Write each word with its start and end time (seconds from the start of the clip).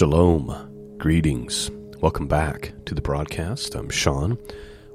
Shalom. 0.00 0.96
Greetings. 0.96 1.70
Welcome 2.00 2.26
back 2.26 2.72
to 2.86 2.94
the 2.94 3.02
broadcast. 3.02 3.74
I'm 3.74 3.90
Sean. 3.90 4.38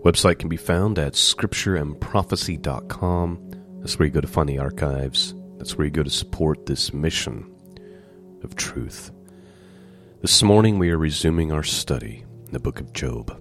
Website 0.04 0.40
can 0.40 0.50
be 0.50 0.58
found 0.58 0.98
at 0.98 1.14
scriptureandprophecy.com. 1.14 3.52
That's 3.82 4.00
where 4.00 4.08
you 4.08 4.12
go 4.12 4.22
to 4.22 4.28
find 4.28 4.50
the 4.50 4.58
archives. 4.58 5.36
That's 5.60 5.78
where 5.78 5.86
you 5.86 5.92
go 5.92 6.02
to 6.02 6.10
support 6.10 6.66
this 6.66 6.92
mission 6.92 7.46
of 8.44 8.56
truth. 8.56 9.12
This 10.24 10.42
morning 10.42 10.80
we 10.80 10.90
are 10.90 10.98
resuming 10.98 11.52
our 11.52 11.62
study 11.62 12.26
in 12.48 12.52
the 12.52 12.60
book 12.60 12.80
of 12.80 12.92
Job. 12.92 13.40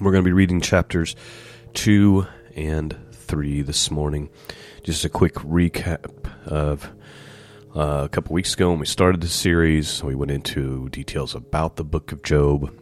We're 0.00 0.12
going 0.12 0.24
to 0.24 0.28
be 0.28 0.32
reading 0.32 0.62
chapters 0.62 1.16
2 1.74 2.26
and 2.56 2.96
3 3.12 3.60
this 3.60 3.90
morning. 3.90 4.30
Just 4.84 5.04
a 5.04 5.10
quick 5.10 5.34
recap 5.34 6.30
of 6.46 6.90
uh, 7.76 8.04
a 8.04 8.08
couple 8.08 8.32
weeks 8.32 8.54
ago 8.54 8.70
when 8.70 8.78
we 8.78 8.86
started 8.86 9.20
the 9.20 9.28
series. 9.28 10.02
We 10.02 10.14
went 10.14 10.30
into 10.30 10.88
details 10.88 11.34
about 11.34 11.76
the 11.76 11.84
book 11.84 12.10
of 12.10 12.22
Job. 12.22 12.72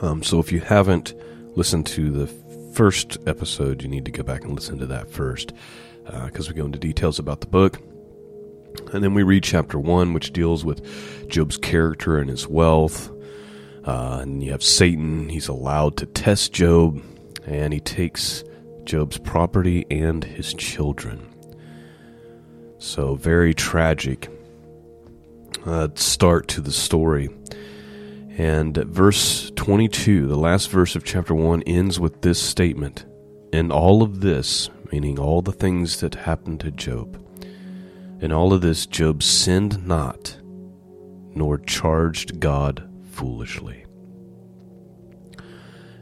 Um, 0.00 0.22
so 0.22 0.38
if 0.38 0.52
you 0.52 0.60
haven't 0.60 1.12
listened 1.56 1.86
to 1.86 2.10
the 2.10 2.28
first 2.72 3.18
episode, 3.26 3.82
you 3.82 3.88
need 3.88 4.04
to 4.04 4.12
go 4.12 4.22
back 4.22 4.44
and 4.44 4.54
listen 4.54 4.78
to 4.78 4.86
that 4.86 5.10
first 5.10 5.52
because 6.04 6.48
uh, 6.48 6.52
we 6.52 6.56
go 6.60 6.66
into 6.66 6.78
details 6.78 7.18
about 7.18 7.40
the 7.40 7.48
book. 7.48 7.78
And 8.92 9.02
then 9.02 9.12
we 9.12 9.24
read 9.24 9.42
chapter 9.42 9.78
one, 9.78 10.12
which 10.12 10.32
deals 10.32 10.64
with 10.64 11.28
Job's 11.28 11.56
character 11.56 12.16
and 12.16 12.30
his 12.30 12.46
wealth. 12.46 13.10
Uh, 13.84 14.20
and 14.22 14.42
you 14.42 14.52
have 14.52 14.62
Satan. 14.62 15.28
He's 15.28 15.48
allowed 15.48 15.96
to 15.96 16.06
test 16.06 16.52
Job, 16.52 17.02
and 17.44 17.72
he 17.72 17.80
takes 17.80 18.44
Job's 18.84 19.18
property 19.18 19.84
and 19.90 20.22
his 20.22 20.54
children. 20.54 21.29
So, 22.80 23.14
very 23.14 23.52
tragic 23.52 24.30
uh, 25.66 25.88
start 25.96 26.48
to 26.48 26.62
the 26.62 26.72
story. 26.72 27.28
And 28.38 28.74
verse 28.74 29.52
22, 29.54 30.26
the 30.26 30.38
last 30.38 30.70
verse 30.70 30.96
of 30.96 31.04
chapter 31.04 31.34
1, 31.34 31.62
ends 31.64 32.00
with 32.00 32.22
this 32.22 32.40
statement 32.40 33.04
And 33.52 33.70
all 33.70 34.02
of 34.02 34.22
this, 34.22 34.70
meaning 34.90 35.18
all 35.18 35.42
the 35.42 35.52
things 35.52 36.00
that 36.00 36.14
happened 36.14 36.60
to 36.60 36.70
Job, 36.70 37.22
in 38.22 38.32
all 38.32 38.54
of 38.54 38.62
this, 38.62 38.86
Job 38.86 39.22
sinned 39.22 39.86
not, 39.86 40.38
nor 41.34 41.58
charged 41.58 42.40
God 42.40 42.88
foolishly. 43.10 43.84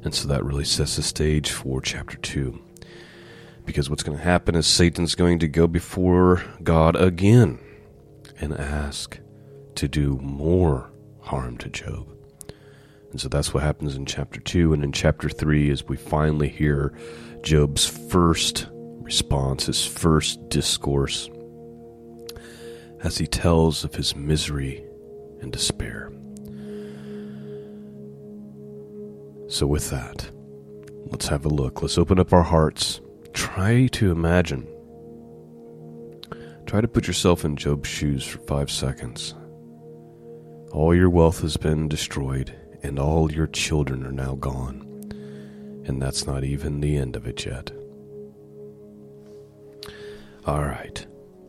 And 0.05 0.15
so 0.15 0.29
that 0.29 0.45
really 0.45 0.65
sets 0.65 0.95
the 0.95 1.03
stage 1.03 1.51
for 1.51 1.81
chapter 1.81 2.17
2 2.19 2.68
because 3.69 3.91
what's 3.91 4.03
going 4.03 4.17
to 4.17 4.25
happen 4.25 4.55
is 4.55 4.67
Satan's 4.67 5.15
going 5.15 5.39
to 5.41 5.47
go 5.47 5.67
before 5.67 6.43
God 6.63 6.97
again 6.97 7.59
and 8.41 8.59
ask 8.59 9.21
to 9.75 9.87
do 9.87 10.19
more 10.23 10.91
harm 11.21 11.59
to 11.59 11.69
Job. 11.69 12.09
And 13.11 13.21
so 13.21 13.29
that's 13.29 13.53
what 13.53 13.63
happens 13.63 13.95
in 13.95 14.07
chapter 14.07 14.41
2. 14.41 14.73
And 14.73 14.83
in 14.83 14.91
chapter 14.93 15.29
3, 15.29 15.71
as 15.71 15.85
we 15.85 15.99
finally 15.99 16.49
hear 16.49 16.97
Job's 17.43 17.85
first 17.85 18.69
response, 18.73 19.67
his 19.67 19.85
first 19.85 20.49
discourse, 20.49 21.29
as 23.05 23.19
he 23.19 23.27
tells 23.27 23.85
of 23.85 23.95
his 23.95 24.17
misery 24.17 24.83
and 25.43 25.53
despair. 25.53 26.11
So, 29.49 29.67
with 29.67 29.91
that, 29.91 30.31
let's 31.11 31.29
have 31.29 31.45
a 31.45 31.51
look. 31.51 31.83
Let's 31.83 31.99
open 31.99 32.19
up 32.19 32.33
our 32.33 32.43
hearts 32.43 33.03
try 33.39 33.87
to 33.87 34.11
imagine. 34.11 34.67
Try 36.67 36.81
to 36.81 36.89
put 36.89 37.07
yourself 37.07 37.45
in 37.45 37.57
Job's 37.57 37.89
shoes 37.89 38.27
for 38.27 38.39
five 38.39 38.69
seconds. 38.69 39.37
All 40.73 40.93
your 40.93 41.09
wealth 41.09 41.41
has 41.43 41.57
been 41.57 41.89
destroyed, 41.89 42.53
and 42.83 42.99
all 42.99 43.31
your 43.31 43.47
children 43.47 44.05
are 44.05 44.13
now 44.13 44.35
gone. 44.35 44.81
And 45.87 46.03
that's 46.03 46.27
not 46.27 46.43
even 46.43 46.81
the 46.81 46.97
end 46.97 47.15
of 47.15 47.29
it 47.29 47.47
yet. 47.47 47.71
All 50.45 50.65
right, 50.65 51.07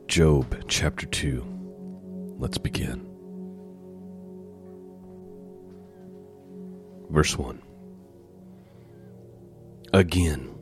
Job 0.08 0.64
chapter 0.68 1.08
2. 1.08 2.36
Let's 2.38 2.60
begin. 2.60 3.08
Verse 7.10 7.36
1. 7.36 7.64
Again 9.92 10.59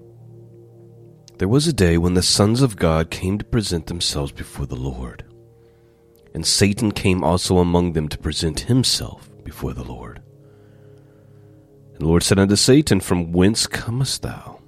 there 1.38 1.48
was 1.48 1.68
a 1.68 1.74
day 1.74 1.98
when 1.98 2.16
the 2.16 2.24
sons 2.24 2.62
of 2.62 2.78
God 2.78 3.12
came 3.12 3.38
to 3.38 3.46
present 3.46 3.86
themselves 3.86 4.32
before 4.32 4.66
the 4.66 4.76
Lord. 4.76 5.24
And 6.34 6.46
Satan 6.46 6.92
came 6.92 7.24
also 7.24 7.60
among 7.60 7.94
them 7.94 8.08
to 8.10 8.18
present 8.18 8.62
himself 8.62 9.30
before 9.44 9.74
the 9.74 9.84
Lord. 9.84 10.22
And 11.94 12.02
the 12.02 12.08
Lord 12.08 12.24
said 12.24 12.40
unto 12.40 12.56
Satan, 12.56 13.00
From 13.00 13.32
whence 13.32 13.68
comest 13.68 14.24
thou? 14.24 14.60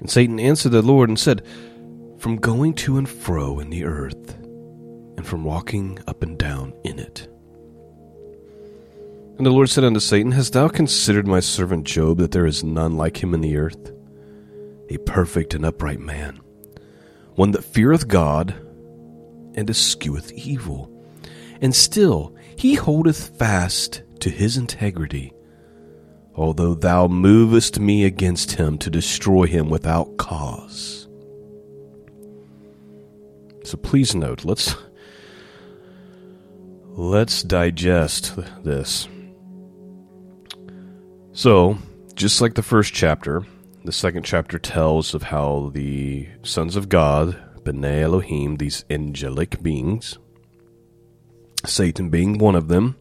And 0.00 0.10
Satan 0.10 0.38
answered 0.38 0.72
the 0.72 0.82
Lord 0.82 1.08
and 1.08 1.18
said, 1.18 1.46
From 2.18 2.36
going 2.36 2.74
to 2.74 2.98
and 2.98 3.08
fro 3.08 3.58
in 3.58 3.70
the 3.70 3.84
earth, 3.84 4.34
and 4.38 5.26
from 5.26 5.44
walking 5.44 5.98
up 6.06 6.22
and 6.22 6.38
down 6.38 6.74
in 6.84 6.98
it. 6.98 7.26
And 9.38 9.44
the 9.44 9.50
Lord 9.50 9.68
said 9.68 9.84
unto 9.84 10.00
Satan, 10.00 10.32
Hast 10.32 10.52
thou 10.54 10.68
considered 10.68 11.26
my 11.26 11.40
servant 11.40 11.84
Job, 11.84 12.18
that 12.18 12.32
there 12.32 12.46
is 12.46 12.64
none 12.64 12.96
like 12.96 13.22
him 13.22 13.34
in 13.34 13.40
the 13.40 13.56
earth? 13.56 13.92
A 14.90 14.98
perfect 14.98 15.54
and 15.54 15.64
upright 15.64 16.00
man, 16.00 16.40
one 17.34 17.50
that 17.52 17.64
feareth 17.64 18.08
God 18.08 18.54
and 19.54 19.68
escheweth 19.68 20.32
evil. 20.32 20.92
And 21.60 21.74
still 21.74 22.36
he 22.56 22.74
holdeth 22.74 23.38
fast 23.38 24.02
to 24.20 24.30
his 24.30 24.56
integrity, 24.56 25.32
although 26.34 26.74
thou 26.74 27.08
movest 27.08 27.80
me 27.80 28.04
against 28.04 28.52
him 28.52 28.78
to 28.78 28.90
destroy 28.90 29.46
him 29.46 29.68
without 29.68 30.16
cause. 30.16 31.08
So 33.64 33.76
please 33.76 34.14
note, 34.14 34.44
let's 34.44 34.76
let's 36.90 37.42
digest 37.42 38.34
this. 38.62 39.08
So, 41.32 41.76
just 42.14 42.40
like 42.40 42.54
the 42.54 42.62
first 42.62 42.94
chapter, 42.94 43.44
the 43.86 43.92
second 43.92 44.24
chapter 44.24 44.58
tells 44.58 45.14
of 45.14 45.22
how 45.24 45.70
the 45.72 46.28
sons 46.42 46.74
of 46.74 46.88
God, 46.88 47.40
B'nai 47.62 48.02
Elohim, 48.02 48.56
these 48.56 48.84
angelic 48.90 49.62
beings, 49.62 50.18
Satan 51.64 52.10
being 52.10 52.38
one 52.38 52.56
of 52.56 52.66
them, 52.66 52.96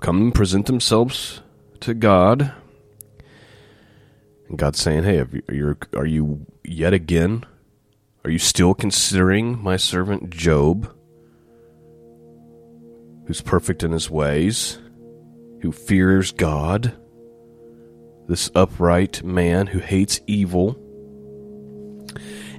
come 0.00 0.22
and 0.22 0.34
present 0.34 0.66
themselves 0.66 1.42
to 1.80 1.94
God. 1.94 2.52
And 4.48 4.56
God's 4.56 4.78
saying, 4.80 5.02
Hey, 5.02 5.24
you, 5.48 5.76
are 5.96 6.06
you 6.06 6.46
yet 6.62 6.92
again, 6.92 7.44
are 8.24 8.30
you 8.30 8.38
still 8.38 8.72
considering 8.72 9.60
my 9.60 9.76
servant 9.76 10.30
Job, 10.30 10.94
who's 13.26 13.40
perfect 13.40 13.82
in 13.82 13.90
his 13.90 14.08
ways, 14.08 14.78
who 15.60 15.72
fears 15.72 16.30
God? 16.30 16.94
This 18.26 18.50
upright 18.54 19.22
man 19.22 19.66
who 19.68 19.78
hates 19.78 20.20
evil. 20.26 20.78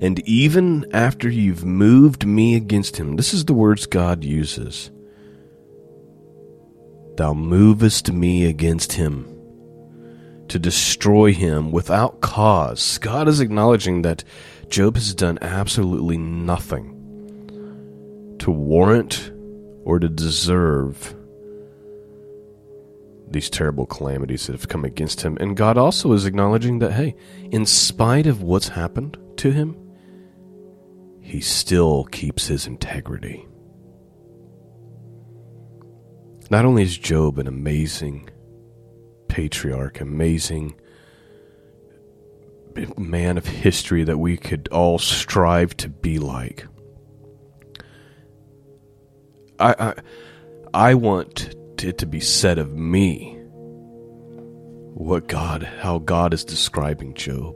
And 0.02 0.20
even 0.28 0.86
after 0.94 1.30
you've 1.30 1.64
moved 1.64 2.26
me 2.26 2.56
against 2.56 2.98
him, 2.98 3.16
this 3.16 3.34
is 3.34 3.46
the 3.46 3.54
words 3.54 3.86
God 3.86 4.24
uses. 4.24 4.92
Thou 7.16 7.34
movest 7.34 8.12
me 8.12 8.46
against 8.46 8.94
him 8.94 9.32
to 10.50 10.60
destroy 10.60 11.34
him 11.34 11.72
without 11.72 12.22
cause. 12.22 12.98
God 13.00 13.28
is 13.28 13.40
acknowledging 13.40 14.02
that 14.04 14.24
Job 14.70 14.96
has 14.96 15.16
done 15.16 15.40
absolutely 15.42 16.18
nothing 16.18 16.92
to 18.40 18.52
warrant 18.52 19.32
or 19.84 20.00
to 20.00 20.10
deserve 20.10 21.16
these 23.28 23.50
terrible 23.50 23.86
calamities 23.86 24.46
that 24.48 24.54
have 24.54 24.68
come 24.68 24.86
against 24.86 25.22
him. 25.22 25.38
And 25.40 25.58
God 25.58 25.78
also 25.78 26.12
is 26.14 26.26
acknowledging 26.26 26.80
that, 26.80 26.94
hey, 26.94 27.16
in 27.52 27.66
spite 27.66 28.28
of 28.28 28.42
what's 28.42 28.70
happened 28.70 29.18
to 29.38 29.52
him, 29.52 29.76
he 31.22 31.42
still 31.42 32.06
keeps 32.06 32.48
his 32.48 32.68
integrity. 32.68 33.48
Not 36.52 36.66
only 36.66 36.84
is 36.84 36.98
Job 36.98 37.40
an 37.40 37.48
amazing 37.48 38.30
patriarch, 39.28 40.00
amazing 40.00 40.76
man 42.98 43.38
of 43.38 43.48
history 43.48 44.04
that 44.04 44.18
we 44.18 44.38
could 44.38 44.68
all 44.72 45.00
strive 45.00 45.76
to 45.78 45.90
be 45.90 46.20
like. 46.20 46.68
I 49.60 49.76
I, 49.80 49.94
I 50.74 50.94
want 50.94 51.56
it 51.86 51.98
to 52.00 52.06
be 52.06 52.20
said 52.20 52.58
of 52.58 52.74
me 52.74 53.38
what 54.96 55.28
God, 55.28 55.64
how 55.64 56.00
God 56.00 56.34
is 56.34 56.46
describing 56.46 57.14
Job, 57.14 57.56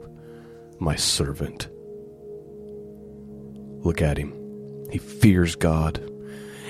my 0.78 0.94
servant. 0.94 1.68
Look 3.82 4.02
at 4.02 4.18
him. 4.18 4.34
He 4.90 4.98
fears 4.98 5.56
God. 5.56 6.06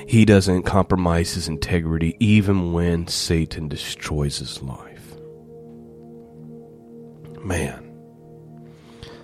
he 0.06 0.24
doesn't 0.24 0.64
compromise 0.64 1.34
his 1.34 1.46
integrity 1.48 2.16
even 2.18 2.72
when 2.72 3.06
Satan 3.06 3.68
destroys 3.68 4.38
his 4.38 4.62
life. 4.62 5.16
Man. 7.44 7.86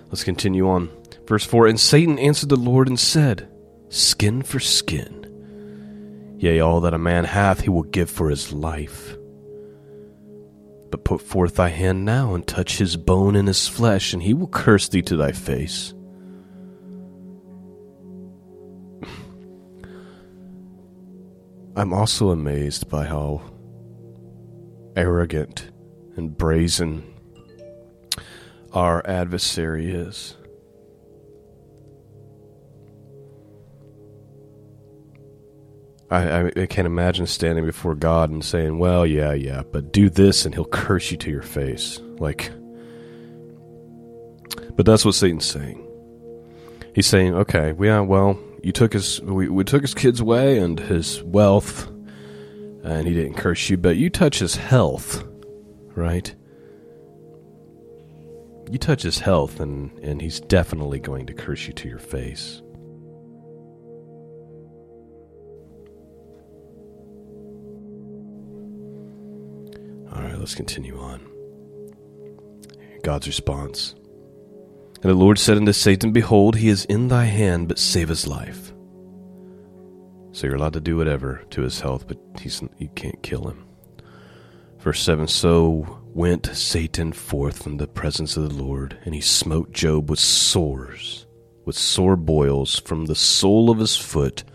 Let's 0.07 0.23
continue 0.23 0.69
on. 0.69 0.89
Verse 1.27 1.43
4 1.43 1.67
And 1.67 1.79
Satan 1.79 2.17
answered 2.19 2.49
the 2.49 2.55
Lord 2.55 2.87
and 2.87 2.99
said, 2.99 3.49
Skin 3.89 4.41
for 4.41 4.59
skin. 4.59 5.26
Yea, 6.39 6.59
all 6.59 6.81
that 6.81 6.93
a 6.93 6.99
man 6.99 7.23
hath 7.23 7.61
he 7.61 7.69
will 7.69 7.83
give 7.83 8.09
for 8.09 8.29
his 8.29 8.53
life. 8.53 9.17
But 10.91 11.03
put 11.03 11.21
forth 11.21 11.55
thy 11.55 11.69
hand 11.69 12.05
now 12.05 12.35
and 12.35 12.45
touch 12.45 12.77
his 12.77 12.95
bone 12.95 13.35
and 13.35 13.47
his 13.47 13.67
flesh, 13.67 14.13
and 14.13 14.21
he 14.21 14.33
will 14.33 14.47
curse 14.47 14.87
thee 14.87 15.01
to 15.01 15.17
thy 15.17 15.31
face. 15.31 15.93
I'm 21.75 21.93
also 21.93 22.29
amazed 22.29 22.89
by 22.89 23.05
how 23.05 23.41
arrogant 24.95 25.69
and 26.15 26.35
brazen 26.35 27.03
our 28.73 29.05
adversary 29.07 29.91
is. 29.91 30.36
I, 36.09 36.47
I, 36.47 36.65
can't 36.67 36.85
imagine 36.85 37.27
standing 37.27 37.65
before 37.65 37.93
God 37.93 38.29
and 38.29 38.43
saying, 38.43 38.79
"Well, 38.79 39.05
yeah, 39.05 39.33
yeah, 39.33 39.63
but 39.69 39.91
do 39.91 40.09
this, 40.09 40.45
and 40.45 40.55
He'll 40.55 40.65
curse 40.65 41.11
you 41.11 41.17
to 41.17 41.29
your 41.29 41.41
face." 41.41 41.99
Like, 42.17 42.49
but 44.75 44.85
that's 44.85 45.03
what 45.03 45.15
Satan's 45.15 45.45
saying. 45.45 45.85
He's 46.95 47.07
saying, 47.07 47.35
"Okay, 47.35 47.73
yeah, 47.79 47.99
uh, 47.99 48.03
well, 48.03 48.39
you 48.63 48.71
took 48.71 48.93
his, 48.93 49.21
we, 49.21 49.49
we 49.49 49.65
took 49.65 49.81
his 49.81 49.93
kids 49.93 50.21
away 50.21 50.59
and 50.59 50.79
his 50.79 51.21
wealth, 51.23 51.87
and 52.83 53.05
he 53.05 53.13
didn't 53.13 53.35
curse 53.35 53.69
you, 53.69 53.75
but 53.75 53.97
you 53.97 54.09
touch 54.09 54.39
his 54.39 54.55
health, 54.55 55.25
right? 55.93 56.33
You 58.71 58.77
touch 58.77 59.03
his 59.03 59.19
health, 59.19 59.59
and 59.59 59.91
and 59.99 60.21
he's 60.21 60.39
definitely 60.39 60.99
going 60.99 61.25
to 61.25 61.33
curse 61.33 61.67
you 61.67 61.73
to 61.73 61.89
your 61.89 61.99
face." 61.99 62.61
Let's 70.47 70.55
continue 70.55 70.97
on. 70.97 71.19
God's 73.03 73.27
response. 73.27 73.95
And 75.01 75.11
the 75.11 75.13
Lord 75.13 75.37
said 75.37 75.57
unto 75.57 75.73
Satan, 75.73 76.13
Behold, 76.13 76.55
he 76.55 76.69
is 76.69 76.85
in 76.85 77.09
thy 77.09 77.25
hand, 77.25 77.67
but 77.67 77.77
save 77.77 78.07
his 78.07 78.25
life. 78.25 78.71
So 80.31 80.47
you're 80.47 80.55
allowed 80.55 80.71
to 80.73 80.79
do 80.79 80.95
whatever 80.95 81.43
to 81.49 81.63
his 81.63 81.81
health, 81.81 82.07
but 82.07 82.17
he's, 82.39 82.63
you 82.77 82.87
can't 82.95 83.21
kill 83.21 83.49
him. 83.49 83.65
Verse 84.79 85.01
7 85.01 85.27
So 85.27 85.99
went 86.13 86.45
Satan 86.45 87.11
forth 87.11 87.61
from 87.61 87.75
the 87.75 87.85
presence 87.85 88.37
of 88.37 88.47
the 88.47 88.63
Lord, 88.63 88.97
and 89.03 89.13
he 89.13 89.19
smote 89.19 89.73
Job 89.73 90.09
with 90.09 90.19
sores, 90.19 91.27
with 91.65 91.77
sore 91.77 92.15
boils 92.15 92.79
from 92.79 93.07
the 93.07 93.15
sole 93.15 93.69
of 93.69 93.79
his 93.79 93.97
foot 93.97 94.45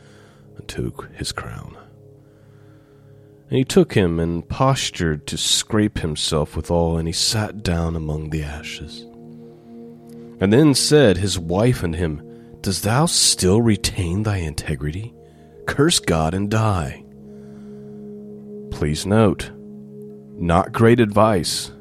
unto 0.59 0.91
his 1.13 1.33
crown. 1.33 1.77
And 3.53 3.59
he 3.59 3.65
took 3.67 3.93
him 3.93 4.19
a 4.19 4.41
potsherd 4.41 5.27
to 5.27 5.37
scrape 5.37 5.99
himself 5.99 6.57
withal, 6.57 6.97
and 6.97 7.07
he 7.07 7.13
sat 7.13 7.63
down 7.63 7.97
among 7.97 8.31
the 8.31 8.43
ashes. 8.43 9.03
And 10.41 10.51
then 10.51 10.73
said 10.73 11.19
his 11.19 11.39
wife 11.39 11.85
unto 11.85 11.99
him, 11.99 12.23
Dost 12.63 12.83
thou 12.85 13.05
still 13.05 13.61
retain 13.61 14.23
thy 14.23 14.39
integrity? 14.39 15.13
Curse 15.67 15.99
God 15.99 16.33
and 16.33 16.51
die. 16.51 17.05
Please 18.71 19.05
note, 19.05 19.51
not 20.39 20.73
great 20.73 20.99
advice. 20.99 21.73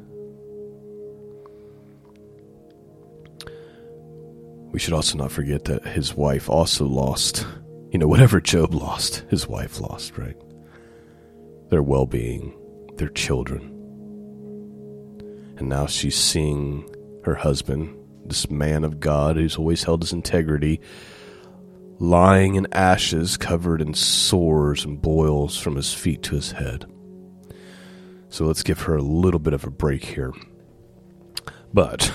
We 4.72 4.78
should 4.78 4.92
also 4.92 5.16
not 5.16 5.32
forget 5.32 5.64
that 5.64 5.86
his 5.86 6.14
wife 6.14 6.50
also 6.50 6.84
lost. 6.84 7.46
You 7.92 7.98
know, 7.98 8.08
whatever 8.08 8.42
Job 8.42 8.74
lost, 8.74 9.24
his 9.30 9.48
wife 9.48 9.80
lost, 9.80 10.18
right? 10.18 10.36
Their 11.72 11.82
well 11.82 12.04
being, 12.04 12.54
their 12.96 13.08
children. 13.08 13.62
And 15.56 15.70
now 15.70 15.86
she's 15.86 16.14
seeing 16.14 16.86
her 17.24 17.34
husband, 17.34 17.96
this 18.26 18.50
man 18.50 18.84
of 18.84 19.00
God 19.00 19.36
who's 19.36 19.56
always 19.56 19.82
held 19.82 20.02
his 20.02 20.12
integrity, 20.12 20.82
lying 21.98 22.56
in 22.56 22.68
ashes 22.72 23.38
covered 23.38 23.80
in 23.80 23.94
sores 23.94 24.84
and 24.84 25.00
boils 25.00 25.56
from 25.56 25.76
his 25.76 25.94
feet 25.94 26.22
to 26.24 26.34
his 26.34 26.52
head. 26.52 26.84
So 28.28 28.44
let's 28.44 28.62
give 28.62 28.82
her 28.82 28.96
a 28.96 29.02
little 29.02 29.40
bit 29.40 29.54
of 29.54 29.64
a 29.64 29.70
break 29.70 30.04
here. 30.04 30.34
But 31.72 32.12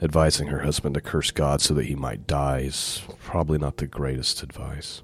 advising 0.00 0.46
her 0.46 0.60
husband 0.60 0.94
to 0.94 1.00
curse 1.00 1.32
God 1.32 1.60
so 1.60 1.74
that 1.74 1.86
he 1.86 1.96
might 1.96 2.28
die 2.28 2.60
is 2.60 3.02
probably 3.18 3.58
not 3.58 3.78
the 3.78 3.88
greatest 3.88 4.44
advice. 4.44 5.02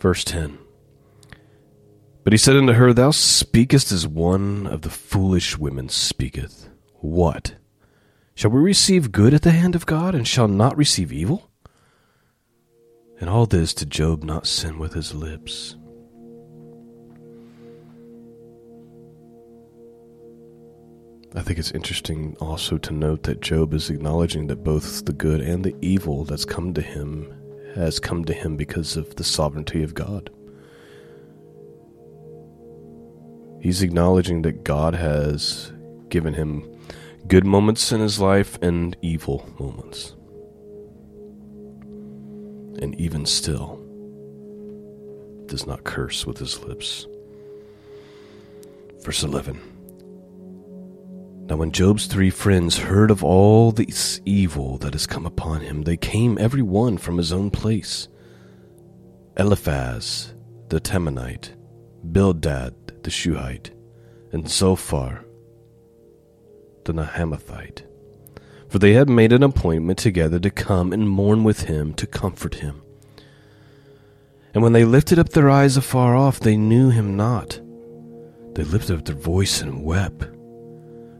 Verse 0.00 0.24
10 0.24 0.58
but 2.28 2.34
he 2.34 2.36
said 2.36 2.56
unto 2.56 2.74
her, 2.74 2.92
Thou 2.92 3.10
speakest 3.10 3.90
as 3.90 4.06
one 4.06 4.66
of 4.66 4.82
the 4.82 4.90
foolish 4.90 5.56
women 5.56 5.88
speaketh. 5.88 6.68
What? 6.96 7.54
Shall 8.34 8.50
we 8.50 8.60
receive 8.60 9.12
good 9.12 9.32
at 9.32 9.40
the 9.40 9.52
hand 9.52 9.74
of 9.74 9.86
God, 9.86 10.14
and 10.14 10.28
shall 10.28 10.46
not 10.46 10.76
receive 10.76 11.10
evil? 11.10 11.50
And 13.18 13.30
all 13.30 13.46
this 13.46 13.72
did 13.72 13.88
Job 13.88 14.24
not 14.24 14.46
sin 14.46 14.78
with 14.78 14.92
his 14.92 15.14
lips. 15.14 15.76
I 21.34 21.40
think 21.40 21.58
it's 21.58 21.70
interesting 21.70 22.36
also 22.40 22.76
to 22.76 22.92
note 22.92 23.22
that 23.22 23.40
Job 23.40 23.72
is 23.72 23.88
acknowledging 23.88 24.48
that 24.48 24.62
both 24.62 25.06
the 25.06 25.14
good 25.14 25.40
and 25.40 25.64
the 25.64 25.74
evil 25.80 26.26
that's 26.26 26.44
come 26.44 26.74
to 26.74 26.82
him 26.82 27.34
has 27.74 27.98
come 27.98 28.26
to 28.26 28.34
him 28.34 28.58
because 28.58 28.98
of 28.98 29.16
the 29.16 29.24
sovereignty 29.24 29.82
of 29.82 29.94
God. 29.94 30.28
He's 33.60 33.82
acknowledging 33.82 34.42
that 34.42 34.64
God 34.64 34.94
has 34.94 35.72
given 36.08 36.34
him 36.34 36.64
good 37.26 37.44
moments 37.44 37.92
in 37.92 38.00
his 38.00 38.20
life 38.20 38.58
and 38.62 38.96
evil 39.02 39.48
moments. 39.58 40.14
And 42.80 42.94
even 43.00 43.26
still, 43.26 43.84
does 45.46 45.66
not 45.66 45.84
curse 45.84 46.24
with 46.24 46.38
his 46.38 46.60
lips. 46.60 47.06
Verse 49.02 49.22
11 49.22 49.60
Now, 51.48 51.56
when 51.56 51.72
Job's 51.72 52.06
three 52.06 52.30
friends 52.30 52.78
heard 52.78 53.10
of 53.10 53.24
all 53.24 53.72
this 53.72 54.20
evil 54.24 54.78
that 54.78 54.92
has 54.92 55.06
come 55.06 55.26
upon 55.26 55.62
him, 55.62 55.82
they 55.82 55.96
came 55.96 56.38
every 56.38 56.62
one 56.62 56.98
from 56.98 57.16
his 57.16 57.32
own 57.32 57.50
place 57.50 58.08
Eliphaz 59.36 60.34
the 60.68 60.80
Temanite, 60.80 61.50
Bildad 62.12 62.74
the 63.02 63.10
Shuhite, 63.10 63.70
and 64.32 64.48
Zophar 64.48 65.24
the 66.84 66.92
Naamathite. 66.92 67.82
For 68.68 68.78
they 68.78 68.92
had 68.92 69.08
made 69.08 69.32
an 69.32 69.42
appointment 69.42 69.98
together 69.98 70.38
to 70.40 70.50
come 70.50 70.92
and 70.92 71.08
mourn 71.08 71.44
with 71.44 71.62
him 71.62 71.94
to 71.94 72.06
comfort 72.06 72.56
him. 72.56 72.82
And 74.54 74.62
when 74.62 74.72
they 74.72 74.84
lifted 74.84 75.18
up 75.18 75.30
their 75.30 75.48
eyes 75.48 75.76
afar 75.76 76.16
off, 76.16 76.40
they 76.40 76.56
knew 76.56 76.90
him 76.90 77.16
not. 77.16 77.60
They 78.54 78.64
lifted 78.64 78.98
up 78.98 79.04
their 79.04 79.14
voice 79.14 79.62
and 79.62 79.84
wept. 79.84 80.24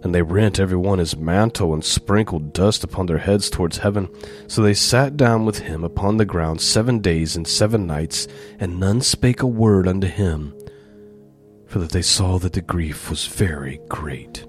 And 0.03 0.15
they 0.15 0.23
rent 0.23 0.61
every 0.61 0.77
one 0.77 0.99
his 0.99 1.17
mantle 1.17 1.75
and 1.75 1.85
sprinkled 1.85 2.53
dust 2.53 2.85
upon 2.85 3.07
their 3.07 3.19
heads 3.19 3.51
towards 3.51 3.79
heaven. 3.79 4.09
So 4.47 4.63
they 4.63 4.75
sat 4.75 5.17
down 5.17 5.45
with 5.45 5.59
him 5.61 5.85
upon 5.85 6.17
the 6.17 6.25
ground 6.25 6.61
seven 6.61 7.01
days 7.01 7.37
and 7.37 7.47
seven 7.47 7.87
nights, 7.87 8.29
and 8.59 8.79
none 8.79 9.01
spake 9.01 9.43
a 9.43 9.47
word 9.47 9.89
unto 9.89 10.07
him, 10.07 10.55
for 11.69 11.79
that 11.79 11.91
they 11.91 12.03
saw 12.03 12.39
that 12.39 12.55
the 12.55 12.63
grief 12.63 13.11
was 13.11 13.27
very 13.27 13.79
great. 13.89 14.45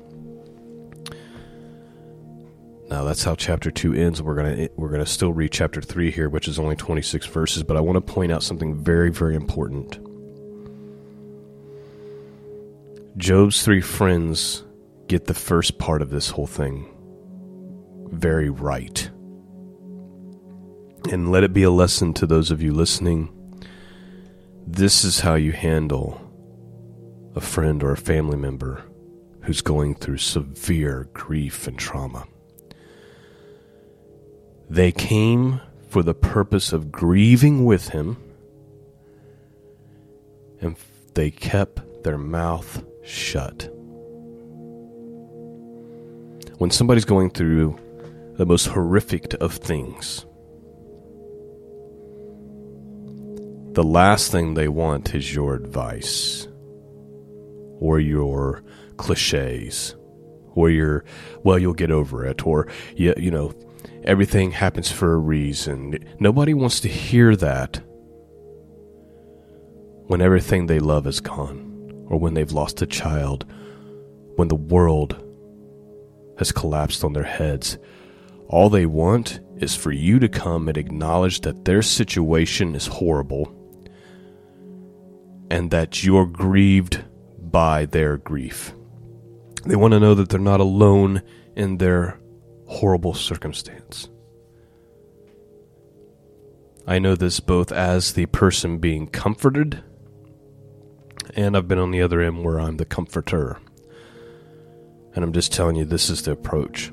Now 2.89 3.03
that's 3.03 3.23
how 3.23 3.35
chapter 3.35 3.69
2 3.69 3.93
ends. 3.93 4.21
We're 4.21 4.35
going 4.35 4.55
to 4.55 4.69
we're 4.75 4.97
to 4.97 5.05
still 5.05 5.31
read 5.31 5.51
chapter 5.51 5.81
3 5.81 6.09
here, 6.09 6.29
which 6.29 6.47
is 6.47 6.57
only 6.57 6.75
26 6.75 7.27
verses, 7.27 7.61
but 7.61 7.77
I 7.77 7.81
want 7.81 7.97
to 7.97 8.13
point 8.13 8.31
out 8.31 8.41
something 8.41 8.75
very 8.75 9.11
very 9.11 9.35
important. 9.35 9.99
Job's 13.17 13.63
three 13.63 13.81
friends 13.81 14.63
get 15.07 15.25
the 15.25 15.33
first 15.33 15.77
part 15.77 16.01
of 16.01 16.09
this 16.09 16.29
whole 16.29 16.47
thing 16.47 16.87
very 18.11 18.49
right. 18.49 19.09
And 21.11 21.31
let 21.31 21.43
it 21.43 21.53
be 21.53 21.63
a 21.63 21.71
lesson 21.71 22.13
to 22.15 22.25
those 22.25 22.49
of 22.49 22.61
you 22.61 22.73
listening. 22.73 23.29
This 24.65 25.03
is 25.03 25.19
how 25.19 25.35
you 25.35 25.51
handle 25.51 26.28
a 27.35 27.41
friend 27.41 27.83
or 27.83 27.91
a 27.91 27.97
family 27.97 28.37
member 28.37 28.83
who's 29.41 29.61
going 29.61 29.95
through 29.95 30.17
severe 30.17 31.09
grief 31.13 31.67
and 31.67 31.77
trauma. 31.77 32.25
They 34.69 34.91
came 34.91 35.61
for 35.89 36.03
the 36.03 36.13
purpose 36.13 36.71
of 36.71 36.91
grieving 36.91 37.65
with 37.65 37.89
him 37.89 38.17
and 40.61 40.75
they 41.15 41.31
kept 41.31 42.03
their 42.03 42.17
mouth 42.17 42.83
shut. 43.03 43.69
When 46.57 46.71
somebody's 46.71 47.05
going 47.05 47.31
through 47.31 47.79
the 48.35 48.45
most 48.45 48.67
horrific 48.67 49.33
of 49.35 49.53
things, 49.53 50.25
the 53.73 53.83
last 53.83 54.31
thing 54.31 54.53
they 54.53 54.67
want 54.67 55.15
is 55.15 55.33
your 55.33 55.55
advice 55.55 56.47
or 57.79 57.99
your 57.99 58.63
cliches 58.97 59.95
or 60.55 60.69
your 60.69 61.03
well 61.43 61.57
you'll 61.57 61.73
get 61.73 61.91
over 61.91 62.25
it 62.25 62.45
or 62.45 62.67
you, 62.95 63.13
you 63.17 63.31
know 63.31 63.53
everything 64.03 64.51
happens 64.51 64.91
for 64.91 65.13
a 65.13 65.17
reason. 65.17 65.97
Nobody 66.19 66.53
wants 66.53 66.79
to 66.81 66.87
hear 66.87 67.35
that 67.35 67.81
when 70.07 70.21
everything 70.21 70.65
they 70.65 70.79
love 70.79 71.05
is 71.05 71.19
gone 71.19 72.05
or 72.07 72.19
when 72.19 72.33
they've 72.33 72.51
lost 72.51 72.81
a 72.81 72.87
child 72.87 73.45
when 74.35 74.47
the 74.47 74.55
world 74.55 75.21
has 76.37 76.51
collapsed 76.51 77.03
on 77.03 77.13
their 77.13 77.23
heads. 77.23 77.77
All 78.47 78.69
they 78.69 78.85
want 78.85 79.41
is 79.57 79.75
for 79.75 79.91
you 79.91 80.17
to 80.19 80.29
come 80.29 80.67
and 80.67 80.77
acknowledge 80.77 81.41
that 81.41 81.65
their 81.65 81.81
situation 81.81 82.73
is 82.73 82.87
horrible 82.87 83.53
and 85.51 85.69
that 85.71 86.03
you're 86.03 86.25
grieved 86.25 87.03
by 87.51 87.85
their 87.85 88.17
grief. 88.17 88.73
They 89.65 89.75
want 89.75 89.93
to 89.93 89.99
know 89.99 90.15
that 90.15 90.29
they're 90.29 90.39
not 90.39 90.59
alone 90.59 91.21
in 91.55 91.77
their 91.77 92.19
horrible 92.67 93.13
circumstance. 93.13 94.09
I 96.87 96.99
know 96.99 97.15
this 97.15 97.39
both 97.39 97.71
as 97.71 98.13
the 98.13 98.25
person 98.27 98.79
being 98.79 99.07
comforted, 99.07 99.83
and 101.35 101.55
I've 101.55 101.67
been 101.67 101.77
on 101.77 101.91
the 101.91 102.01
other 102.01 102.21
end 102.21 102.43
where 102.43 102.59
I'm 102.59 102.77
the 102.77 102.85
comforter. 102.85 103.59
And 105.13 105.23
I'm 105.23 105.33
just 105.33 105.51
telling 105.51 105.75
you, 105.75 105.85
this 105.85 106.09
is 106.09 106.23
the 106.23 106.31
approach. 106.31 106.91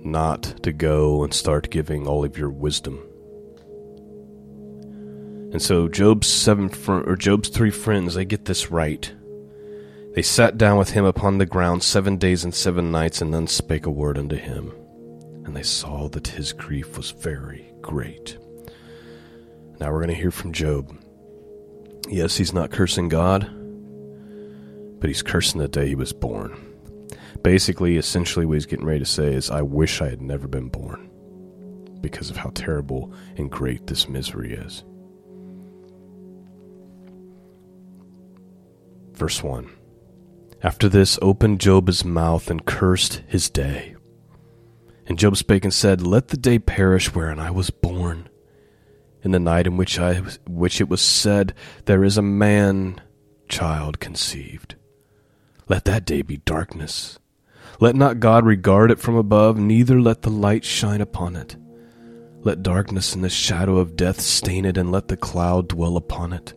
Not 0.00 0.62
to 0.62 0.72
go 0.72 1.22
and 1.22 1.32
start 1.32 1.70
giving 1.70 2.06
all 2.06 2.24
of 2.24 2.36
your 2.36 2.50
wisdom 2.50 3.07
and 5.52 5.62
so 5.62 5.88
Job's 5.88 6.26
seven 6.26 6.68
fr- 6.68 7.08
or 7.08 7.16
Job's 7.16 7.48
three 7.48 7.70
friends, 7.70 8.14
they 8.14 8.24
get 8.24 8.44
this 8.44 8.70
right. 8.70 9.12
They 10.14 10.22
sat 10.22 10.58
down 10.58 10.78
with 10.78 10.90
him 10.90 11.04
upon 11.04 11.38
the 11.38 11.46
ground 11.46 11.82
seven 11.82 12.16
days 12.16 12.44
and 12.44 12.54
seven 12.54 12.90
nights, 12.90 13.22
and 13.22 13.30
none 13.30 13.46
spake 13.46 13.86
a 13.86 13.90
word 13.90 14.18
unto 14.18 14.36
him. 14.36 14.72
And 15.44 15.56
they 15.56 15.62
saw 15.62 16.08
that 16.08 16.28
his 16.28 16.52
grief 16.52 16.96
was 16.96 17.12
very 17.12 17.72
great. 17.80 18.36
Now 19.80 19.92
we're 19.92 20.00
going 20.00 20.08
to 20.08 20.14
hear 20.14 20.30
from 20.30 20.52
Job. 20.52 20.94
Yes, 22.08 22.36
he's 22.36 22.52
not 22.52 22.70
cursing 22.70 23.08
God, 23.08 23.48
but 25.00 25.08
he's 25.08 25.22
cursing 25.22 25.60
the 25.60 25.68
day 25.68 25.88
he 25.88 25.94
was 25.94 26.12
born. 26.12 26.56
Basically, 27.42 27.96
essentially, 27.96 28.44
what 28.44 28.54
he's 28.54 28.66
getting 28.66 28.86
ready 28.86 28.98
to 28.98 29.06
say 29.06 29.32
is, 29.32 29.50
I 29.50 29.62
wish 29.62 30.02
I 30.02 30.08
had 30.08 30.20
never 30.20 30.48
been 30.48 30.68
born 30.68 31.08
because 32.00 32.30
of 32.30 32.36
how 32.36 32.50
terrible 32.54 33.12
and 33.36 33.50
great 33.50 33.86
this 33.86 34.08
misery 34.08 34.52
is. 34.52 34.84
Verse 39.18 39.42
1 39.42 39.68
After 40.62 40.88
this 40.88 41.18
opened 41.20 41.60
Job 41.60 41.88
his 41.88 42.04
mouth 42.04 42.50
and 42.50 42.64
cursed 42.64 43.22
his 43.26 43.50
day. 43.50 43.96
And 45.08 45.18
Job 45.18 45.36
spake 45.36 45.64
and 45.64 45.74
said, 45.74 46.06
Let 46.06 46.28
the 46.28 46.36
day 46.36 46.60
perish 46.60 47.12
wherein 47.12 47.40
I 47.40 47.50
was 47.50 47.70
born. 47.70 48.28
In 49.24 49.32
the 49.32 49.40
night 49.40 49.66
in 49.66 49.76
which 49.76 49.98
I 49.98 50.22
which 50.46 50.80
it 50.80 50.88
was 50.88 51.00
said, 51.00 51.52
There 51.86 52.04
is 52.04 52.16
a 52.16 52.22
man 52.22 53.00
child 53.48 53.98
conceived. 53.98 54.76
Let 55.68 55.84
that 55.86 56.04
day 56.04 56.22
be 56.22 56.36
darkness. 56.36 57.18
Let 57.80 57.96
not 57.96 58.20
God 58.20 58.46
regard 58.46 58.92
it 58.92 59.00
from 59.00 59.16
above, 59.16 59.58
neither 59.58 60.00
let 60.00 60.22
the 60.22 60.30
light 60.30 60.64
shine 60.64 61.00
upon 61.00 61.34
it. 61.34 61.56
Let 62.42 62.62
darkness 62.62 63.16
and 63.16 63.24
the 63.24 63.28
shadow 63.28 63.78
of 63.78 63.96
death 63.96 64.20
stain 64.20 64.64
it, 64.64 64.78
and 64.78 64.92
let 64.92 65.08
the 65.08 65.16
cloud 65.16 65.68
dwell 65.68 65.96
upon 65.96 66.32
it. 66.32 66.54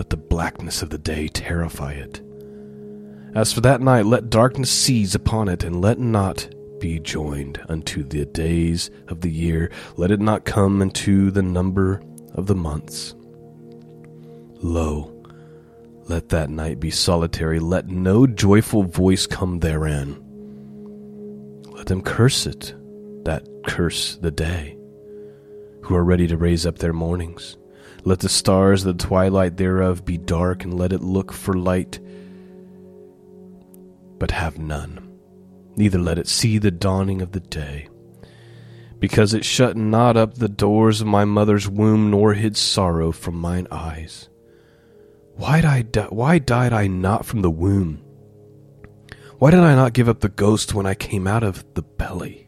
Let 0.00 0.08
the 0.08 0.16
blackness 0.16 0.80
of 0.80 0.88
the 0.88 0.96
day 0.96 1.28
terrify 1.28 1.92
it. 1.92 2.22
As 3.34 3.52
for 3.52 3.60
that 3.60 3.82
night, 3.82 4.06
let 4.06 4.30
darkness 4.30 4.70
seize 4.70 5.14
upon 5.14 5.50
it, 5.50 5.62
and 5.62 5.82
let 5.82 5.98
not 5.98 6.48
be 6.78 6.98
joined 7.00 7.60
unto 7.68 8.02
the 8.02 8.24
days 8.24 8.90
of 9.08 9.20
the 9.20 9.28
year. 9.30 9.70
Let 9.98 10.10
it 10.10 10.18
not 10.18 10.46
come 10.46 10.80
into 10.80 11.30
the 11.30 11.42
number 11.42 12.00
of 12.32 12.46
the 12.46 12.54
months. 12.54 13.14
Lo, 14.62 15.12
let 16.08 16.30
that 16.30 16.48
night 16.48 16.80
be 16.80 16.90
solitary. 16.90 17.60
Let 17.60 17.88
no 17.88 18.26
joyful 18.26 18.84
voice 18.84 19.26
come 19.26 19.58
therein. 19.58 20.16
Let 21.72 21.88
them 21.88 22.00
curse 22.00 22.46
it, 22.46 22.74
that 23.26 23.46
curse 23.66 24.16
the 24.16 24.30
day, 24.30 24.78
who 25.82 25.94
are 25.94 26.04
ready 26.04 26.26
to 26.26 26.38
raise 26.38 26.64
up 26.64 26.78
their 26.78 26.94
mornings. 26.94 27.58
Let 28.04 28.20
the 28.20 28.28
stars 28.28 28.82
the 28.82 28.94
twilight 28.94 29.56
thereof 29.56 30.04
be 30.04 30.16
dark, 30.16 30.64
and 30.64 30.78
let 30.78 30.92
it 30.92 31.02
look 31.02 31.32
for 31.32 31.54
light, 31.54 32.00
but 34.18 34.30
have 34.30 34.58
none. 34.58 35.06
Neither 35.76 35.98
let 35.98 36.18
it 36.18 36.28
see 36.28 36.58
the 36.58 36.70
dawning 36.70 37.22
of 37.22 37.32
the 37.32 37.40
day. 37.40 37.88
Because 38.98 39.32
it 39.32 39.44
shut 39.44 39.76
not 39.76 40.16
up 40.16 40.34
the 40.34 40.48
doors 40.48 41.00
of 41.00 41.06
my 41.06 41.24
mother's 41.24 41.68
womb, 41.68 42.10
nor 42.10 42.34
hid 42.34 42.56
sorrow 42.56 43.12
from 43.12 43.34
mine 43.34 43.66
eyes. 43.70 44.28
Why, 45.36 45.62
I 45.62 45.82
di- 45.82 46.02
why 46.04 46.38
died 46.38 46.72
I 46.72 46.86
not 46.86 47.24
from 47.24 47.40
the 47.40 47.50
womb? 47.50 48.02
Why 49.38 49.50
did 49.50 49.60
I 49.60 49.74
not 49.74 49.94
give 49.94 50.08
up 50.08 50.20
the 50.20 50.28
ghost 50.28 50.74
when 50.74 50.84
I 50.84 50.94
came 50.94 51.26
out 51.26 51.42
of 51.42 51.64
the 51.72 51.82
belly? 51.82 52.46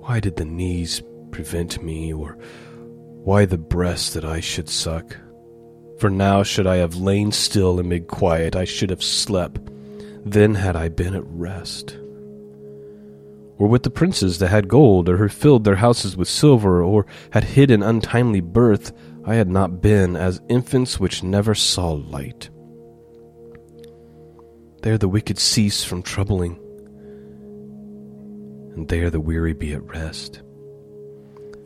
Why 0.00 0.18
did 0.18 0.34
the 0.34 0.44
knees 0.44 1.02
prevent 1.30 1.80
me, 1.82 2.12
or 2.12 2.36
why 3.24 3.44
the 3.44 3.58
breast 3.58 4.14
that 4.14 4.24
I 4.24 4.40
should 4.40 4.68
suck? 4.68 5.16
For 5.98 6.08
now 6.08 6.42
should 6.42 6.66
I 6.66 6.76
have 6.76 6.94
lain 6.94 7.32
still 7.32 7.80
amid 7.80 8.06
quiet, 8.06 8.54
I 8.54 8.64
should 8.64 8.90
have 8.90 9.02
slept, 9.02 9.60
then 10.24 10.54
had 10.54 10.76
I 10.76 10.88
been 10.88 11.14
at 11.14 11.24
rest. 11.26 11.98
Or 13.58 13.66
with 13.66 13.82
the 13.82 13.90
princes 13.90 14.38
that 14.38 14.48
had 14.48 14.68
gold, 14.68 15.08
or 15.08 15.16
who 15.16 15.28
filled 15.28 15.64
their 15.64 15.76
houses 15.76 16.16
with 16.16 16.28
silver, 16.28 16.82
or 16.82 17.06
had 17.30 17.42
hid 17.42 17.72
an 17.72 17.82
untimely 17.82 18.40
birth, 18.40 18.92
I 19.24 19.34
had 19.34 19.48
not 19.48 19.82
been 19.82 20.14
as 20.14 20.40
infants 20.48 21.00
which 21.00 21.24
never 21.24 21.54
saw 21.54 21.90
light. 21.90 22.50
There 24.82 24.96
the 24.96 25.08
wicked 25.08 25.38
cease 25.38 25.82
from 25.82 26.02
troubling, 26.02 26.60
and 28.76 28.88
there 28.88 29.10
the 29.10 29.20
weary 29.20 29.54
be 29.54 29.72
at 29.72 29.82
rest. 29.82 30.42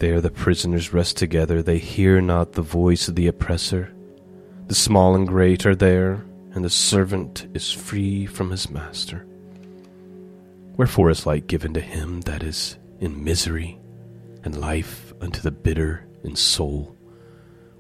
There 0.03 0.21
the 0.21 0.31
prisoners 0.31 0.93
rest 0.93 1.17
together, 1.17 1.63
they 1.63 1.79
hear 1.79 2.21
not 2.21 2.55
the 2.55 2.61
voice 2.61 3.07
of 3.07 3.15
the 3.15 3.29
oppressor. 3.29 3.95
The 4.67 4.75
small 4.75 5.15
and 5.15 5.29
great 5.29 5.65
are 5.65 5.77
there, 5.77 6.25
and 6.55 6.65
the 6.65 6.71
servant 6.71 7.47
is 7.55 7.71
free 7.71 8.27
from 8.27 8.51
his 8.51 8.69
master. 8.69 9.25
Wherefore 10.77 11.11
is 11.11 11.25
light 11.25 11.47
given 11.47 11.73
to 11.75 11.81
him 11.81 12.23
that 12.23 12.43
is 12.43 12.79
in 12.99 13.23
misery, 13.23 13.79
and 14.43 14.61
life 14.61 15.15
unto 15.21 15.41
the 15.41 15.53
bitter 15.53 16.05
in 16.25 16.35
soul, 16.35 16.97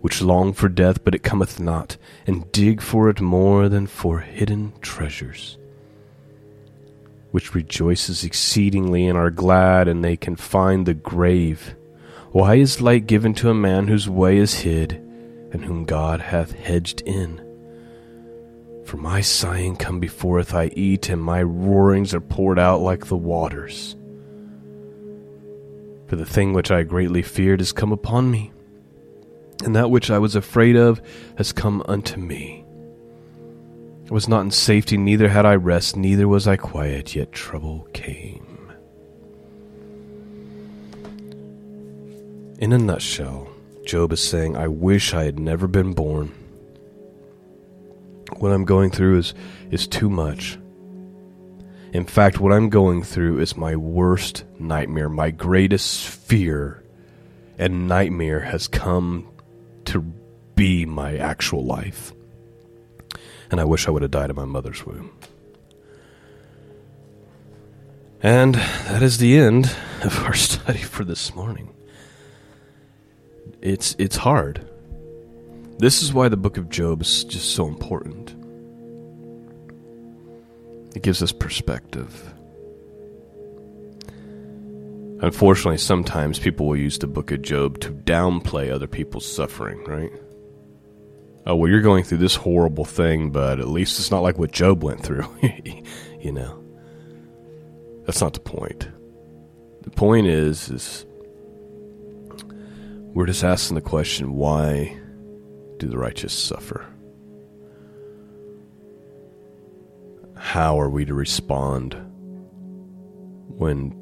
which 0.00 0.22
long 0.22 0.52
for 0.52 0.68
death, 0.68 1.02
but 1.02 1.16
it 1.16 1.24
cometh 1.24 1.58
not, 1.58 1.96
and 2.24 2.52
dig 2.52 2.80
for 2.80 3.10
it 3.10 3.20
more 3.20 3.68
than 3.68 3.88
for 3.88 4.20
hidden 4.20 4.72
treasures, 4.80 5.58
which 7.32 7.52
rejoices 7.52 8.22
exceedingly 8.22 9.08
and 9.08 9.18
are 9.18 9.32
glad, 9.32 9.88
and 9.88 10.04
they 10.04 10.16
can 10.16 10.36
find 10.36 10.86
the 10.86 10.94
grave 10.94 11.74
why 12.32 12.54
is 12.54 12.80
light 12.80 13.06
given 13.06 13.34
to 13.34 13.50
a 13.50 13.54
man 13.54 13.88
whose 13.88 14.08
way 14.08 14.38
is 14.38 14.54
hid, 14.54 14.94
and 15.52 15.62
whom 15.64 15.84
God 15.84 16.20
hath 16.20 16.52
hedged 16.52 17.02
in? 17.02 17.40
For 18.86 18.96
my 18.96 19.20
sighing 19.20 19.76
come 19.76 20.00
beforeth 20.00 20.54
I 20.54 20.70
eat, 20.74 21.10
and 21.10 21.22
my 21.22 21.42
roarings 21.42 22.14
are 22.14 22.20
poured 22.20 22.58
out 22.58 22.80
like 22.80 23.06
the 23.06 23.16
waters. 23.16 23.96
For 26.06 26.16
the 26.16 26.26
thing 26.26 26.54
which 26.54 26.70
I 26.70 26.82
greatly 26.82 27.22
feared 27.22 27.60
is 27.60 27.72
come 27.72 27.92
upon 27.92 28.30
me, 28.30 28.50
and 29.62 29.76
that 29.76 29.90
which 29.90 30.10
I 30.10 30.18
was 30.18 30.34
afraid 30.34 30.74
of 30.74 31.02
has 31.36 31.52
come 31.52 31.82
unto 31.86 32.18
me. 32.18 32.64
I 34.10 34.12
was 34.12 34.26
not 34.26 34.40
in 34.40 34.50
safety, 34.50 34.96
neither 34.96 35.28
had 35.28 35.46
I 35.46 35.54
rest, 35.56 35.96
neither 35.96 36.26
was 36.26 36.48
I 36.48 36.56
quiet, 36.56 37.14
yet 37.14 37.32
trouble 37.32 37.86
came. 37.92 38.51
In 42.62 42.72
a 42.72 42.78
nutshell, 42.78 43.48
Job 43.84 44.12
is 44.12 44.22
saying, 44.22 44.56
I 44.56 44.68
wish 44.68 45.14
I 45.14 45.24
had 45.24 45.40
never 45.40 45.66
been 45.66 45.94
born. 45.94 46.28
What 48.36 48.52
I'm 48.52 48.64
going 48.64 48.92
through 48.92 49.18
is, 49.18 49.34
is 49.72 49.88
too 49.88 50.08
much. 50.08 50.56
In 51.92 52.04
fact, 52.06 52.38
what 52.38 52.52
I'm 52.52 52.68
going 52.68 53.02
through 53.02 53.40
is 53.40 53.56
my 53.56 53.74
worst 53.74 54.44
nightmare, 54.60 55.08
my 55.08 55.32
greatest 55.32 56.06
fear, 56.06 56.84
and 57.58 57.88
nightmare 57.88 58.38
has 58.38 58.68
come 58.68 59.28
to 59.86 60.00
be 60.54 60.86
my 60.86 61.16
actual 61.16 61.64
life. 61.64 62.12
And 63.50 63.60
I 63.60 63.64
wish 63.64 63.88
I 63.88 63.90
would 63.90 64.02
have 64.02 64.12
died 64.12 64.30
in 64.30 64.36
my 64.36 64.44
mother's 64.44 64.86
womb. 64.86 65.10
And 68.22 68.54
that 68.54 69.02
is 69.02 69.18
the 69.18 69.36
end 69.36 69.66
of 70.04 70.16
our 70.20 70.34
study 70.34 70.78
for 70.78 71.02
this 71.02 71.34
morning. 71.34 71.74
It's 73.60 73.94
it's 73.98 74.16
hard. 74.16 74.68
This 75.78 76.02
is 76.02 76.12
why 76.12 76.28
the 76.28 76.36
book 76.36 76.58
of 76.58 76.68
Job 76.68 77.02
is 77.02 77.24
just 77.24 77.54
so 77.54 77.66
important. 77.66 78.34
It 80.94 81.02
gives 81.02 81.22
us 81.22 81.32
perspective. 81.32 82.32
Unfortunately, 85.22 85.78
sometimes 85.78 86.38
people 86.38 86.66
will 86.66 86.76
use 86.76 86.98
the 86.98 87.06
book 87.06 87.30
of 87.30 87.42
Job 87.42 87.78
to 87.80 87.90
downplay 87.90 88.72
other 88.72 88.88
people's 88.88 89.24
suffering, 89.24 89.82
right? 89.84 90.12
Oh, 91.46 91.56
well, 91.56 91.70
you're 91.70 91.80
going 91.80 92.04
through 92.04 92.18
this 92.18 92.34
horrible 92.34 92.84
thing, 92.84 93.30
but 93.30 93.58
at 93.58 93.68
least 93.68 93.98
it's 93.98 94.10
not 94.10 94.22
like 94.22 94.38
what 94.38 94.52
Job 94.52 94.82
went 94.82 95.02
through. 95.02 95.26
you 96.20 96.32
know? 96.32 96.62
That's 98.04 98.20
not 98.20 98.34
the 98.34 98.40
point. 98.40 98.88
The 99.82 99.90
point 99.90 100.26
is, 100.26 100.68
is 100.70 101.06
we're 103.14 103.26
just 103.26 103.44
asking 103.44 103.74
the 103.74 103.80
question, 103.82 104.34
why 104.34 104.98
do 105.78 105.86
the 105.86 105.98
righteous 105.98 106.32
suffer? 106.32 106.86
How 110.34 110.80
are 110.80 110.88
we 110.88 111.04
to 111.04 111.14
respond 111.14 111.94
when 113.48 113.94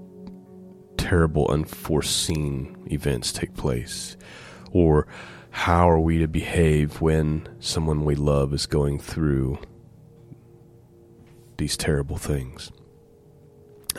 terrible, 0.97 1.49
unforeseen 1.50 2.87
events 2.90 3.33
take 3.33 3.55
place? 3.55 4.17
Or 4.71 5.09
how 5.50 5.90
are 5.90 6.00
we 6.00 6.19
to 6.19 6.29
behave 6.29 7.00
when 7.00 7.49
someone 7.59 8.05
we 8.05 8.14
love 8.14 8.55
is 8.55 8.67
going 8.67 9.00
through 9.00 9.59
these 11.59 11.76
terrible 11.76 12.17
things? 12.17 12.71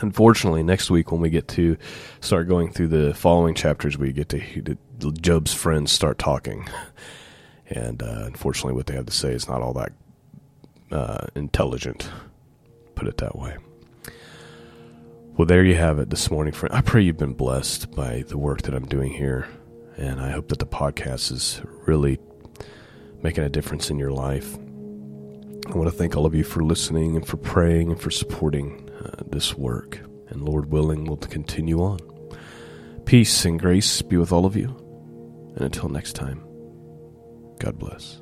Unfortunately, 0.00 0.62
next 0.62 0.90
week 0.90 1.12
when 1.12 1.20
we 1.20 1.30
get 1.30 1.48
to 1.48 1.76
start 2.20 2.48
going 2.48 2.72
through 2.72 2.88
the 2.88 3.14
following 3.14 3.54
chapters, 3.54 3.98
we 3.98 4.12
get 4.12 4.28
to 4.30 4.76
Job's 5.20 5.52
friends 5.52 5.92
start 5.92 6.18
talking. 6.18 6.68
And 7.74 8.02
uh, 8.02 8.24
unfortunately, 8.26 8.74
what 8.74 8.86
they 8.86 8.94
have 8.94 9.06
to 9.06 9.12
say 9.12 9.32
is 9.32 9.48
not 9.48 9.62
all 9.62 9.72
that 9.74 9.92
uh, 10.90 11.26
intelligent, 11.34 12.10
put 12.94 13.08
it 13.08 13.16
that 13.16 13.36
way. 13.38 13.56
Well, 15.36 15.46
there 15.46 15.64
you 15.64 15.76
have 15.76 15.98
it 15.98 16.10
this 16.10 16.30
morning, 16.30 16.52
friend. 16.52 16.74
I 16.74 16.82
pray 16.82 17.00
you've 17.00 17.16
been 17.16 17.32
blessed 17.32 17.90
by 17.92 18.24
the 18.28 18.36
work 18.36 18.62
that 18.62 18.74
I'm 18.74 18.84
doing 18.84 19.10
here, 19.10 19.48
and 19.96 20.20
I 20.20 20.30
hope 20.30 20.48
that 20.48 20.58
the 20.58 20.66
podcast 20.66 21.32
is 21.32 21.62
really 21.86 22.18
making 23.22 23.44
a 23.44 23.48
difference 23.48 23.88
in 23.88 23.98
your 23.98 24.12
life. 24.12 24.54
I 24.54 25.74
want 25.74 25.90
to 25.90 25.96
thank 25.96 26.14
all 26.14 26.26
of 26.26 26.34
you 26.34 26.44
for 26.44 26.62
listening 26.62 27.16
and 27.16 27.26
for 27.26 27.38
praying 27.38 27.90
and 27.90 27.98
for 27.98 28.10
supporting 28.10 28.90
uh, 29.04 29.22
this 29.26 29.56
work. 29.56 30.00
And 30.28 30.42
Lord 30.42 30.70
willing, 30.70 31.04
we'll 31.04 31.16
continue 31.18 31.80
on. 31.80 31.98
Peace 33.04 33.44
and 33.44 33.58
grace 33.60 34.00
be 34.02 34.16
with 34.16 34.32
all 34.32 34.46
of 34.46 34.56
you. 34.56 34.68
And 35.56 35.62
until 35.62 35.88
next 35.88 36.14
time, 36.14 36.42
God 37.58 37.78
bless. 37.78 38.21